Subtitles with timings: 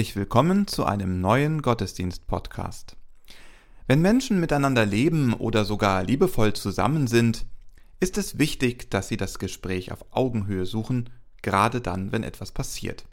[0.00, 2.96] Herzlich willkommen zu einem neuen Gottesdienst-Podcast.
[3.86, 7.44] Wenn Menschen miteinander leben oder sogar liebevoll zusammen sind,
[8.00, 11.10] ist es wichtig, dass sie das Gespräch auf Augenhöhe suchen,
[11.42, 13.04] gerade dann, wenn etwas passiert.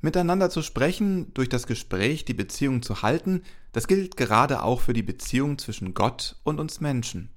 [0.00, 4.94] Miteinander zu sprechen, durch das Gespräch die Beziehung zu halten, das gilt gerade auch für
[4.94, 7.30] die Beziehung zwischen Gott und uns Menschen.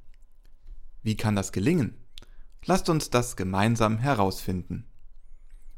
[1.03, 1.93] Wie kann das gelingen?
[2.65, 4.87] Lasst uns das gemeinsam herausfinden.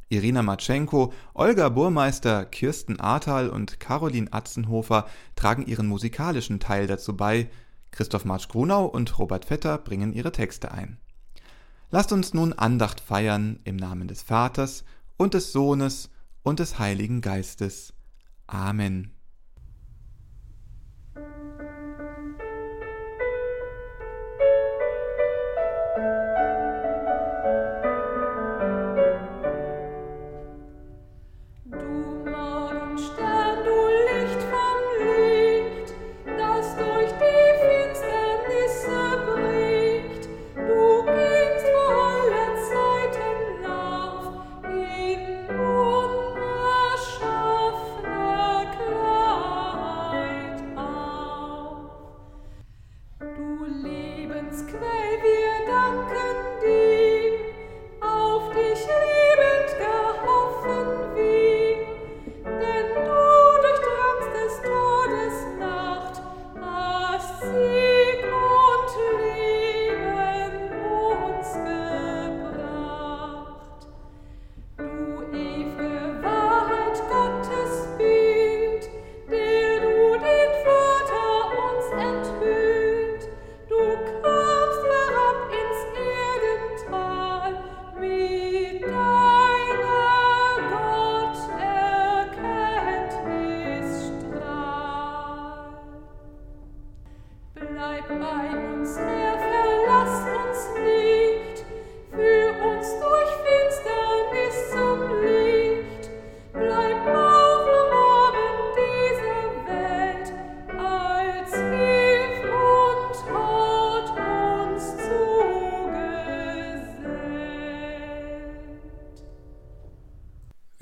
[0.10, 7.50] Irina Matschenko, Olga Burmeister, Kirsten Ahrtal und Caroline Atzenhofer tragen ihren musikalischen Teil dazu bei,
[7.92, 10.98] Christoph Marsch-Grunau und Robert Vetter bringen ihre Texte ein.
[11.92, 14.84] Lasst uns nun Andacht feiern im Namen des Vaters
[15.18, 16.10] und des Sohnes
[16.44, 17.94] und des Heiligen Geistes.
[18.48, 19.15] Amen.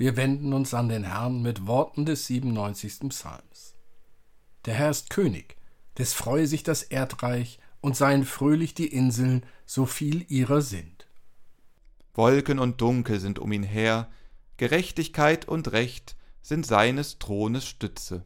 [0.04, 3.08] Wir wenden uns an den Herrn mit Worten des 97.
[3.08, 3.74] Psalms.
[4.66, 5.56] Der Herr ist König,
[5.98, 11.06] des freue sich das Erdreich und seien fröhlich die Inseln, so viel ihrer sind.
[12.14, 14.08] Wolken und Dunkel sind um ihn her,
[14.56, 18.24] Gerechtigkeit und Recht sind seines Thrones Stütze.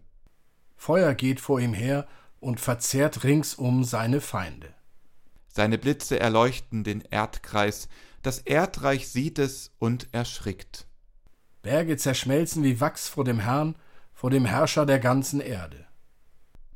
[0.77, 2.07] Feuer geht vor ihm her
[2.41, 4.73] und verzehrt ringsum seine Feinde.
[5.49, 7.89] Seine Blitze erleuchten den Erdkreis,
[8.23, 10.87] das Erdreich sieht es und erschrickt.
[11.63, 13.75] Berge zerschmelzen wie Wachs vor dem Herrn,
[14.13, 15.88] vor dem Herrscher der ganzen Erde.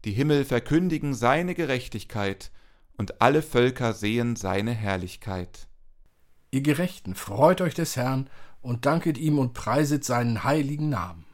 [0.05, 2.50] Die Himmel verkündigen seine Gerechtigkeit,
[2.97, 5.67] und alle Völker sehen seine Herrlichkeit.
[6.50, 8.29] Ihr Gerechten, freut euch des Herrn
[8.61, 11.25] und danket ihm und preiset seinen heiligen Namen.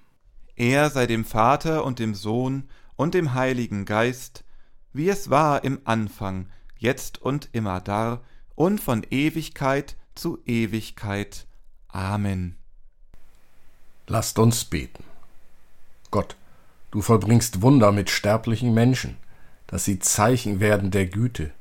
[0.54, 4.44] Er sei dem Vater und dem Sohn und dem Heiligen Geist,
[4.92, 6.48] wie es war im Anfang,
[6.78, 8.22] jetzt und immer dar
[8.54, 11.46] und von Ewigkeit zu Ewigkeit.
[11.88, 12.56] Amen.
[14.06, 15.04] Lasst uns beten.
[16.10, 16.36] Gott,
[16.90, 19.16] du vollbringst Wunder mit sterblichen Menschen,
[19.66, 21.52] dass sie Zeichen werden der Güte,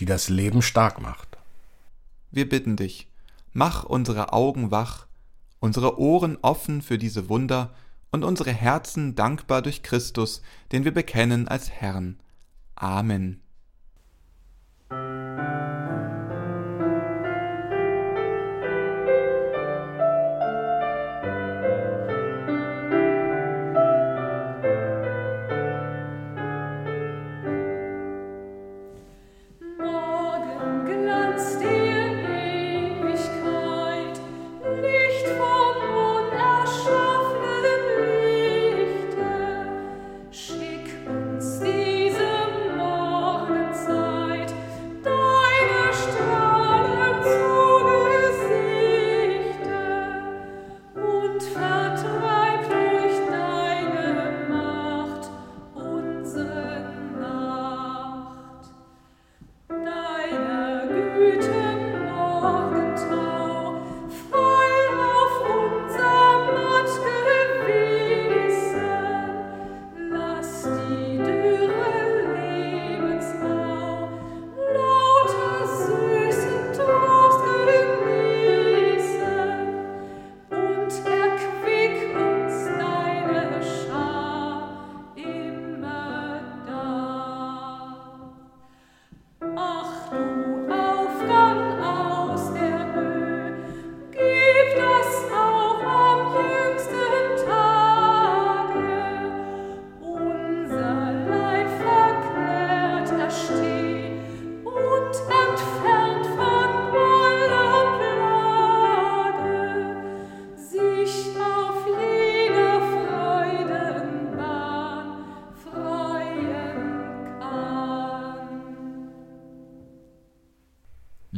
[0.00, 1.38] die das Leben stark macht.
[2.30, 3.08] Wir bitten dich,
[3.52, 5.06] mach unsere Augen wach,
[5.60, 7.72] unsere Ohren offen für diese Wunder
[8.10, 10.42] und unsere Herzen dankbar durch Christus,
[10.72, 12.18] den wir bekennen als Herrn.
[12.76, 13.40] Amen.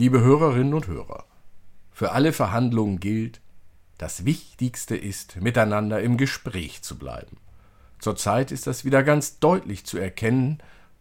[0.06, 1.24] Liebe Hörerinnen und Hörer,
[1.90, 3.40] für alle Verhandlungen gilt,
[3.98, 7.38] das Wichtigste ist, miteinander im Gespräch zu bleiben.
[7.98, 10.58] Zurzeit ist das wieder ganz deutlich zu erkennen,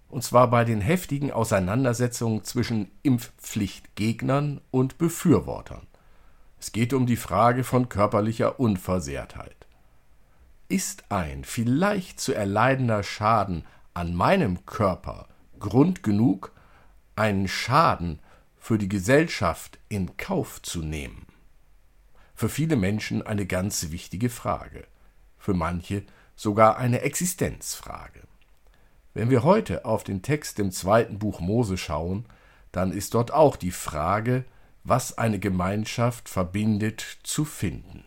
[0.10, 5.86] und zwar bei den heftigen Auseinandersetzungen zwischen Impfpflichtgegnern und Befürwortern.
[6.60, 9.68] Es geht um die Frage von körperlicher Unversehrtheit.
[10.68, 15.28] Ist ein vielleicht zu erleidender Schaden an meinem Körper
[15.60, 16.54] Grund genug,
[17.16, 18.20] einen Schaden
[18.66, 21.28] für die Gesellschaft in Kauf zu nehmen?
[22.34, 24.88] Für viele Menschen eine ganz wichtige Frage,
[25.38, 26.02] für manche
[26.36, 28.22] sogar eine Existenzfrage.
[29.14, 32.26] Wenn wir heute auf den Text im zweiten Buch Mose schauen,
[32.72, 34.46] dann ist dort auch die Frage,
[34.84, 38.04] was eine Gemeinschaft verbindet, zu finden.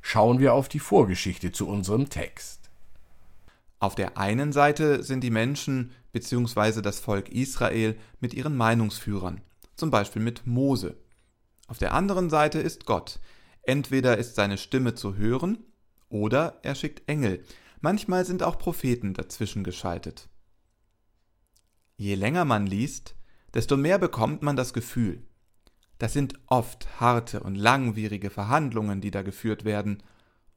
[0.00, 2.67] Schauen wir auf die Vorgeschichte zu unserem Text.
[3.80, 6.82] Auf der einen Seite sind die Menschen bzw.
[6.82, 9.40] das Volk Israel mit ihren Meinungsführern,
[9.76, 10.96] zum Beispiel mit Mose.
[11.68, 13.20] Auf der anderen Seite ist Gott.
[13.62, 15.58] Entweder ist seine Stimme zu hören
[16.08, 17.44] oder er schickt Engel.
[17.80, 20.28] Manchmal sind auch Propheten dazwischen geschaltet.
[21.96, 23.14] Je länger man liest,
[23.54, 25.22] desto mehr bekommt man das Gefühl,
[25.98, 30.02] das sind oft harte und langwierige Verhandlungen, die da geführt werden,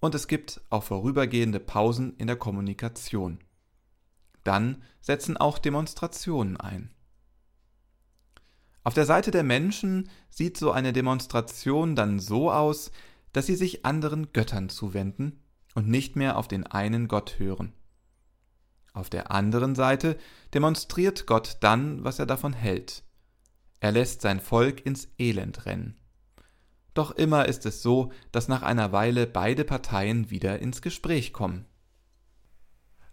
[0.02, 3.40] und es gibt auch vorübergehende Pausen in der Kommunikation.
[4.44, 6.92] Dann setzen auch Demonstrationen ein.
[8.84, 12.92] Auf der Seite der Menschen sieht so eine Demonstration dann so aus,
[13.32, 15.40] dass sie sich anderen Göttern zuwenden
[15.76, 17.72] und nicht mehr auf den einen Gott hören.
[18.94, 20.18] Auf der anderen Seite
[20.54, 23.04] demonstriert Gott dann, was er davon hält.
[23.80, 26.01] Er lässt sein Volk ins Elend rennen.
[26.94, 31.66] Doch immer ist es so, dass nach einer Weile beide Parteien wieder ins Gespräch kommen.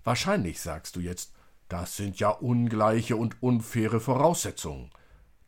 [0.02, 1.32] Wahrscheinlich sagst du jetzt,
[1.68, 4.90] das sind ja ungleiche und unfaire Voraussetzungen.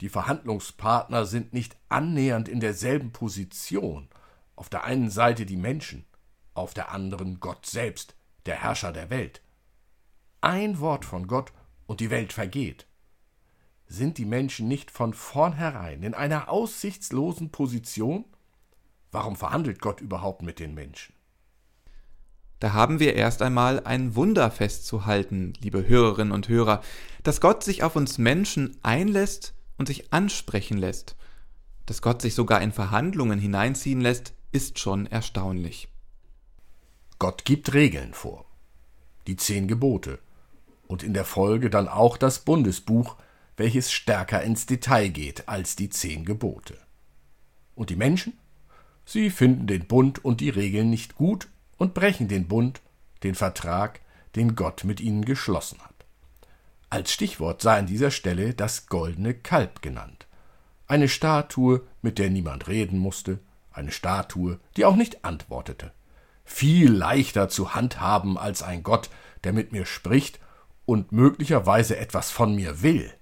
[0.01, 4.09] Die Verhandlungspartner sind nicht annähernd in derselben Position.
[4.55, 6.07] Auf der einen Seite die Menschen,
[6.55, 8.15] auf der anderen Gott selbst,
[8.47, 9.43] der Herrscher der Welt.
[10.41, 11.53] Ein Wort von Gott
[11.87, 12.87] und die Welt vergeht.
[13.93, 18.25] Sind die Menschen nicht von vornherein in einer aussichtslosen Position?
[19.11, 21.13] Warum verhandelt Gott überhaupt mit den Menschen?
[22.61, 26.83] Da haben wir erst einmal ein Wunder festzuhalten, liebe Hörerinnen und Hörer,
[27.25, 31.17] dass Gott sich auf uns Menschen einlässt und sich ansprechen lässt.
[31.87, 35.89] Dass Gott sich sogar in Verhandlungen hineinziehen lässt, ist schon erstaunlich.
[37.19, 38.45] Gott gibt Regeln vor.
[39.27, 40.21] Die zehn Gebote.
[40.87, 43.17] Und in der Folge dann auch das Bundesbuch,
[43.61, 46.79] welches stärker ins Detail geht als die zehn Gebote.
[47.75, 48.39] Und die Menschen?
[49.05, 52.81] Sie finden den Bund und die Regeln nicht gut und brechen den Bund,
[53.23, 54.01] den Vertrag,
[54.35, 56.07] den Gott mit ihnen geschlossen hat.
[56.89, 60.27] Als Stichwort sei an dieser Stelle das goldene Kalb genannt.
[60.87, 63.41] Eine Statue, mit der niemand reden musste,
[63.73, 65.93] eine Statue, die auch nicht antwortete.
[66.47, 69.11] Viel leichter zu handhaben als ein Gott,
[69.45, 70.41] der mit mir spricht
[70.87, 73.13] und möglicherweise etwas von mir will.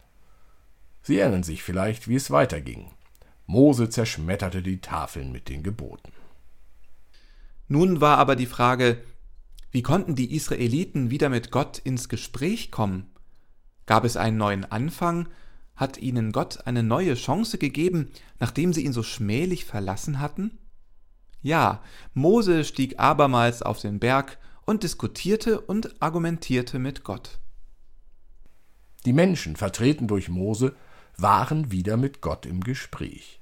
[1.08, 2.90] Sie erinnern sich vielleicht, wie es weiterging.
[3.46, 6.12] Mose zerschmetterte die Tafeln mit den Geboten.
[7.66, 9.02] Nun war aber die Frage,
[9.70, 13.06] wie konnten die Israeliten wieder mit Gott ins Gespräch kommen?
[13.86, 15.30] Gab es einen neuen Anfang?
[15.76, 20.58] Hat ihnen Gott eine neue Chance gegeben, nachdem sie ihn so schmählich verlassen hatten?
[21.40, 24.36] Ja, Mose stieg abermals auf den Berg
[24.66, 27.38] und diskutierte und argumentierte mit Gott.
[29.06, 30.76] Die Menschen, vertreten durch Mose,
[31.18, 33.40] waren wieder mit Gott im Gespräch.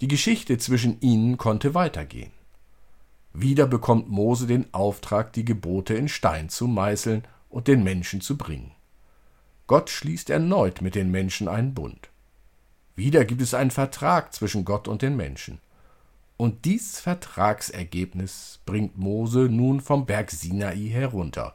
[0.00, 2.32] Die Geschichte zwischen ihnen konnte weitergehen.
[3.32, 8.36] Wieder bekommt Mose den Auftrag, die Gebote in Stein zu meißeln und den Menschen zu
[8.36, 8.72] bringen.
[9.68, 12.10] Gott schließt erneut mit den Menschen einen Bund.
[12.96, 15.60] Wieder gibt es einen Vertrag zwischen Gott und den Menschen.
[16.36, 21.54] Und dies Vertragsergebnis bringt Mose nun vom Berg Sinai herunter.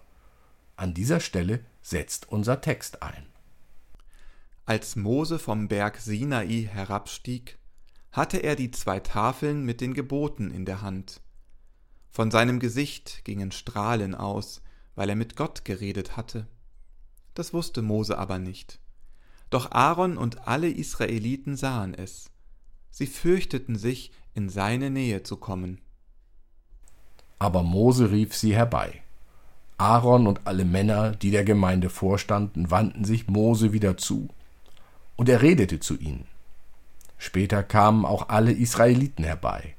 [0.78, 3.26] An dieser Stelle setzt unser Text ein.
[4.68, 7.58] Als Mose vom Berg Sinai herabstieg,
[8.12, 11.22] hatte er die zwei Tafeln mit den Geboten in der Hand.
[12.10, 14.62] Von seinem Gesicht gingen Strahlen aus,
[14.94, 16.48] weil er mit Gott geredet hatte.
[17.34, 18.82] Das wusste Mose aber nicht.
[19.50, 22.30] Doch Aaron und alle Israeliten sahen es.
[22.90, 25.80] Sie fürchteten sich, in seine Nähe zu kommen.
[27.40, 29.02] Aber Mose rief sie herbei.
[29.78, 34.28] Aaron und alle Männer, die der Gemeinde vorstanden, wandten sich Mose wieder zu
[35.18, 36.26] und er redete zu ihnen.
[37.18, 39.76] Später kamen auch alle Israeliten herbei.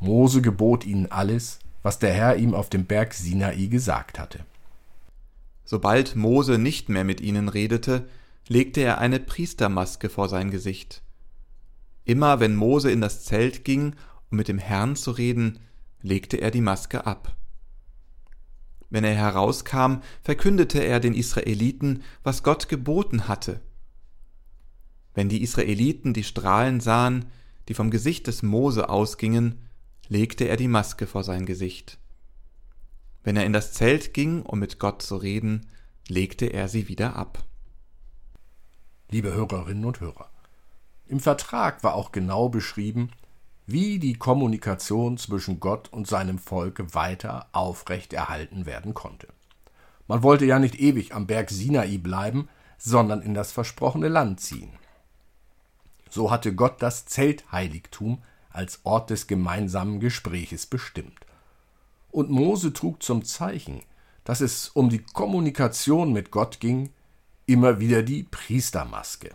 [0.00, 4.40] Mose gebot ihnen alles, was der Herr ihm auf dem Berg Sinai gesagt hatte.
[5.64, 8.08] Sobald Mose nicht mehr mit ihnen redete,
[8.48, 11.02] legte er eine Priestermaske vor sein Gesicht.
[12.04, 13.94] Immer wenn Mose in das Zelt ging,
[14.30, 15.60] um mit dem Herrn zu reden,
[16.02, 17.36] legte er die Maske ab.
[18.88, 23.60] Wenn er herauskam, verkündete er den Israeliten, was Gott geboten hatte.
[25.14, 27.26] Wenn die Israeliten die Strahlen sahen,
[27.68, 29.58] die vom Gesicht des Mose ausgingen,
[30.08, 31.98] legte er die Maske vor sein Gesicht.
[33.22, 35.66] Wenn er in das Zelt ging, um mit Gott zu reden,
[36.08, 37.44] legte er sie wieder ab.
[39.10, 40.30] Liebe Hörerinnen und Hörer,
[41.06, 43.10] im Vertrag war auch genau beschrieben,
[43.66, 49.28] wie die Kommunikation zwischen Gott und seinem Volk weiter aufrecht erhalten werden konnte.
[50.08, 52.48] Man wollte ja nicht ewig am Berg Sinai bleiben,
[52.78, 54.70] sondern in das versprochene Land ziehen.
[56.10, 61.18] So hatte Gott das Zeltheiligtum als Ort des gemeinsamen Gespräches bestimmt.
[62.10, 63.82] Und Mose trug zum Zeichen,
[64.24, 66.92] dass es um die Kommunikation mit Gott ging,
[67.46, 69.30] immer wieder die Priestermaske.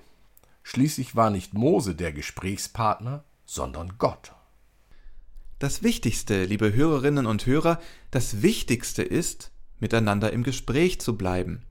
[0.63, 4.34] Schließlich war nicht Mose der Gesprächspartner, sondern Gott.
[5.60, 7.79] Das Wichtigste, liebe Hörerinnen und Hörer,
[8.12, 11.63] das Wichtigste ist, miteinander im Gespräch zu bleiben.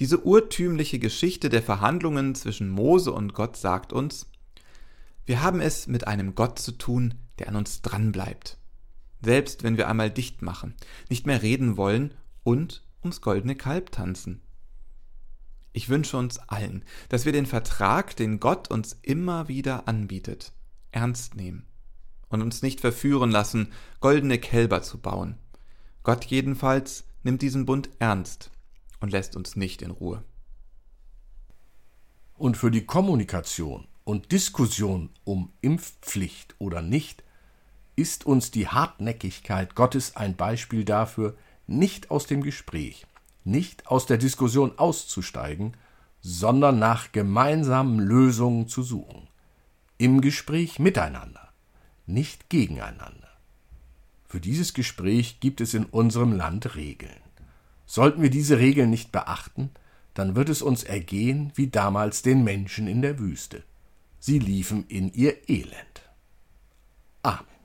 [0.00, 4.30] Diese urtümliche Geschichte der Verhandlungen zwischen Mose und Gott sagt uns,
[5.26, 8.58] wir haben es mit einem Gott zu tun, der an uns dranbleibt.
[9.22, 10.74] Selbst wenn wir einmal dicht machen,
[11.10, 12.14] nicht mehr reden wollen
[12.44, 14.40] und ums goldene Kalb tanzen.
[15.72, 20.52] Ich wünsche uns allen, dass wir den Vertrag, den Gott uns immer wieder anbietet,
[20.92, 21.66] ernst nehmen
[22.28, 25.38] und uns nicht verführen lassen, goldene Kälber zu bauen.
[26.04, 28.52] Gott jedenfalls nimmt diesen Bund ernst
[29.00, 30.24] und lässt uns nicht in Ruhe.
[32.34, 37.24] Und für die Kommunikation und Diskussion um Impfpflicht oder nicht
[37.96, 41.36] ist uns die Hartnäckigkeit Gottes ein Beispiel dafür,
[41.66, 43.06] nicht aus dem Gespräch,
[43.44, 45.76] nicht aus der Diskussion auszusteigen,
[46.20, 49.28] sondern nach gemeinsamen Lösungen zu suchen,
[49.98, 51.52] im Gespräch miteinander,
[52.06, 53.28] nicht gegeneinander.
[54.26, 57.27] Für dieses Gespräch gibt es in unserem Land Regeln.
[57.90, 59.70] Sollten wir diese Regeln nicht beachten,
[60.12, 63.64] dann wird es uns ergehen wie damals den Menschen in der Wüste.
[64.20, 66.02] Sie liefen in ihr Elend.
[67.22, 67.57] Amen.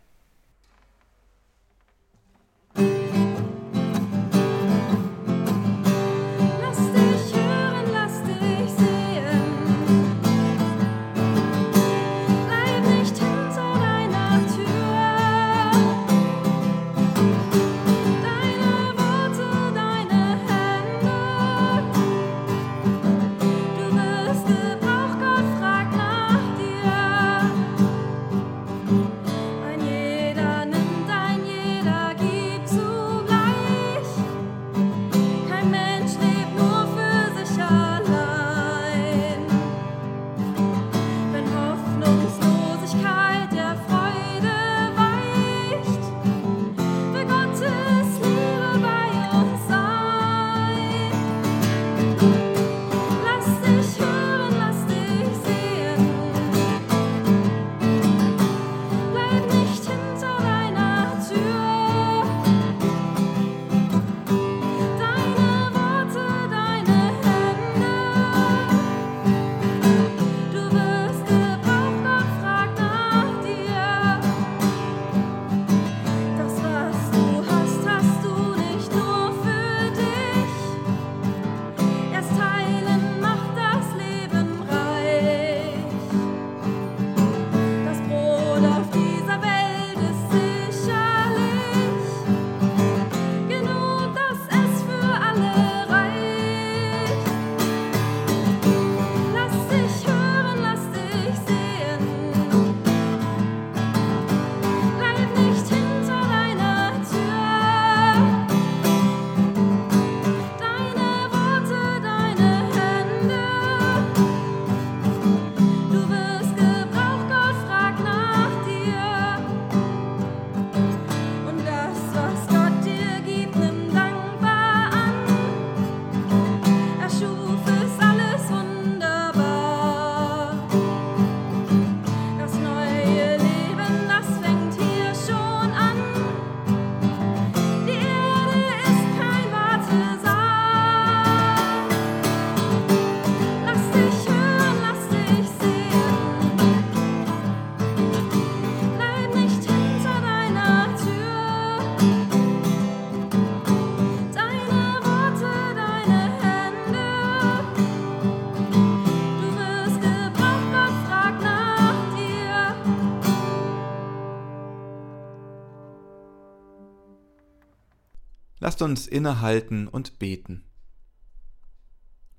[168.73, 170.63] Lasst uns innehalten und beten.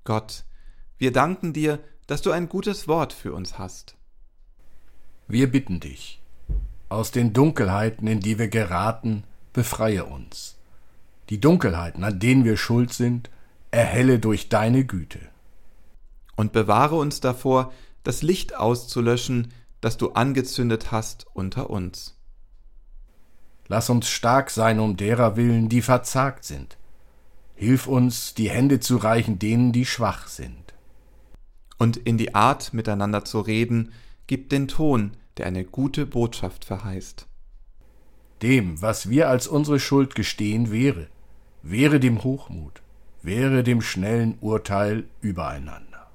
[0.03, 0.43] Gott,
[0.97, 3.95] wir danken dir, dass du ein gutes Wort für uns hast.
[5.29, 6.21] Wir bitten dich,
[6.89, 10.57] aus den Dunkelheiten, in die wir geraten, befreie uns.
[11.29, 13.29] Die Dunkelheiten, an denen wir schuld sind,
[13.71, 15.21] erhelle durch deine Güte.
[16.35, 17.71] Und bewahre uns davor,
[18.03, 22.19] das Licht auszulöschen, das du angezündet hast unter uns.
[23.67, 26.77] Lass uns stark sein um derer willen, die verzagt sind.
[27.55, 30.73] Hilf uns, die Hände zu reichen denen, die schwach sind.
[31.77, 33.91] Und in die Art, miteinander zu reden,
[34.27, 37.27] gib den Ton, der eine gute Botschaft verheißt.
[38.41, 41.07] Dem, was wir als unsere Schuld gestehen, wäre,
[41.63, 42.81] wäre dem Hochmut,
[43.21, 46.11] wäre dem schnellen Urteil übereinander.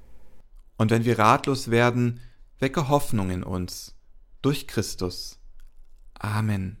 [0.77, 2.21] Und wenn wir ratlos werden,
[2.59, 3.95] wecke Hoffnung in uns
[4.41, 5.39] durch Christus.
[6.17, 6.80] Amen.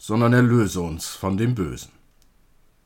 [0.00, 1.92] sondern erlöse uns von dem Bösen.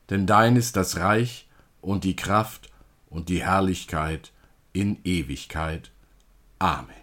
[0.09, 1.47] Denn dein ist das Reich
[1.79, 2.69] und die Kraft
[3.09, 4.33] und die Herrlichkeit
[4.73, 5.91] in Ewigkeit.
[6.59, 6.93] Amen.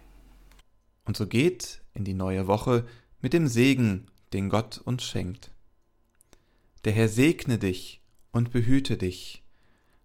[1.03, 2.85] Und so geht in die neue Woche
[3.21, 5.49] mit dem Segen, den Gott uns schenkt.
[6.85, 7.99] Der Herr segne dich
[8.31, 9.41] und behüte dich.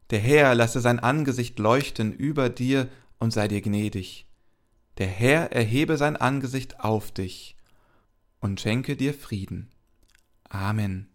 [0.08, 4.24] Der Herr lasse sein Angesicht leuchten über dir und sei dir gnädig.
[4.96, 7.56] Der Herr erhebe sein Angesicht auf dich
[8.40, 9.70] und schenke dir Frieden.
[10.52, 11.08] Amen.